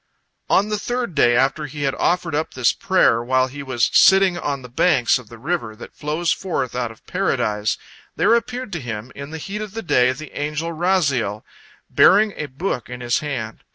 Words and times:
On 0.49 0.69
the 0.69 0.79
third 0.79 1.13
day 1.13 1.35
after 1.35 1.67
he 1.67 1.83
had 1.83 1.93
offered 1.93 2.33
up 2.33 2.55
this 2.55 2.73
prayer, 2.73 3.23
while 3.23 3.45
he 3.45 3.61
was 3.61 3.91
sitting 3.93 4.35
on 4.35 4.63
the 4.63 4.67
banks 4.67 5.19
of 5.19 5.29
the 5.29 5.37
river 5.37 5.75
that 5.75 5.93
flows 5.95 6.31
forth 6.31 6.73
out 6.75 6.89
of 6.89 7.05
Paradise, 7.05 7.77
there 8.15 8.33
appeared 8.33 8.73
to 8.73 8.81
him, 8.81 9.11
in 9.13 9.29
the 9.29 9.37
heat 9.37 9.61
of 9.61 9.75
the 9.75 9.83
day, 9.83 10.11
the 10.11 10.35
angel 10.35 10.73
Raziel, 10.73 11.43
bearing 11.87 12.33
a 12.35 12.47
book 12.47 12.89
in 12.89 12.99
his 13.01 13.19
hand. 13.19 13.63